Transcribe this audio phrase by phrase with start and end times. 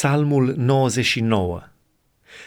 [0.00, 1.62] Psalmul 99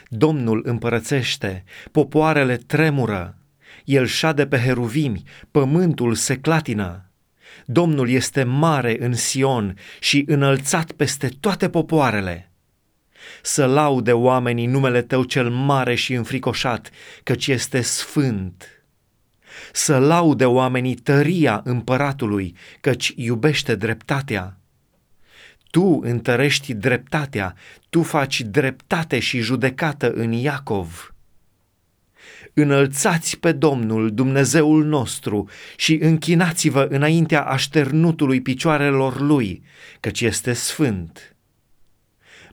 [0.08, 3.38] Domnul împărățește, popoarele tremură,
[3.86, 7.12] el șade pe heruvimi, pământul se clatină.
[7.66, 12.52] Domnul este mare în Sion și înălțat peste toate popoarele.
[13.42, 16.90] Să laude oamenii numele tău cel mare și înfricoșat,
[17.24, 18.86] căci este sfânt.
[19.72, 24.58] Să laude oamenii tăria împăratului, căci iubește dreptatea.
[25.74, 27.56] Tu întărești dreptatea,
[27.90, 31.16] tu faci dreptate și judecată în Iacov.
[32.54, 39.64] Înălțați pe Domnul, Dumnezeul nostru, și închinați-vă înaintea așternutului picioarelor lui,
[40.00, 41.36] căci este sfânt.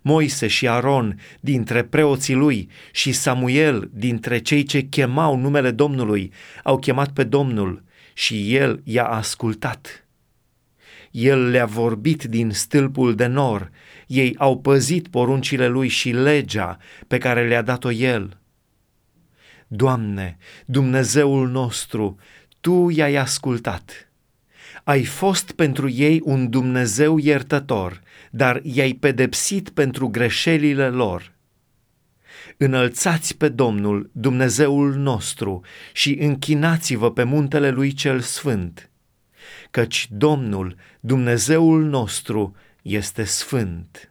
[0.02, 6.78] Moise și Aron dintre preoții lui și Samuel dintre cei ce chemau numele Domnului au
[6.78, 7.82] chemat pe Domnul
[8.14, 10.04] și el i-a ascultat.
[11.10, 13.70] El le-a vorbit din stâlpul de nor,
[14.06, 18.38] ei au păzit poruncile lui și legea pe care le-a dat-o el.
[19.66, 22.18] Doamne, Dumnezeul nostru,
[22.60, 24.12] Tu i-ai ascultat.
[24.84, 31.32] Ai fost pentru ei un Dumnezeu iertător, dar i-ai pedepsit pentru greșelile lor.
[32.56, 35.60] Înălțați pe Domnul, Dumnezeul nostru,
[35.92, 38.89] și închinați-vă pe muntele lui cel sfânt
[39.70, 44.09] căci Domnul, Dumnezeul nostru, este sfânt.